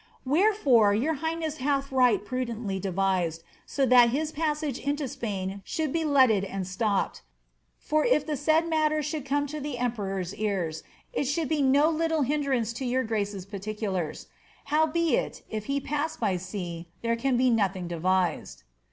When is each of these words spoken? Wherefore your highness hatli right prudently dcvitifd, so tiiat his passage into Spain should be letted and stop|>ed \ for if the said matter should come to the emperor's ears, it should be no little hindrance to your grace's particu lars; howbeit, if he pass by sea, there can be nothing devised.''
Wherefore 0.25 0.95
your 0.95 1.13
highness 1.13 1.59
hatli 1.59 1.91
right 1.91 2.25
prudently 2.25 2.81
dcvitifd, 2.81 3.43
so 3.67 3.85
tiiat 3.85 4.07
his 4.09 4.31
passage 4.31 4.79
into 4.79 5.07
Spain 5.07 5.61
should 5.63 5.93
be 5.93 6.03
letted 6.03 6.43
and 6.43 6.65
stop|>ed 6.67 7.21
\ 7.55 7.77
for 7.77 8.03
if 8.03 8.25
the 8.25 8.35
said 8.35 8.67
matter 8.67 9.03
should 9.03 9.25
come 9.25 9.45
to 9.45 9.59
the 9.59 9.77
emperor's 9.77 10.33
ears, 10.33 10.81
it 11.13 11.25
should 11.25 11.49
be 11.49 11.61
no 11.61 11.87
little 11.87 12.23
hindrance 12.23 12.73
to 12.73 12.83
your 12.83 13.03
grace's 13.03 13.45
particu 13.45 13.93
lars; 13.93 14.25
howbeit, 14.71 15.43
if 15.51 15.65
he 15.65 15.79
pass 15.79 16.17
by 16.17 16.35
sea, 16.35 16.87
there 17.03 17.15
can 17.15 17.37
be 17.37 17.51
nothing 17.51 17.87
devised.'' 17.87 18.63